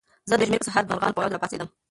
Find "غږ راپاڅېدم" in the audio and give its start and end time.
1.23-1.69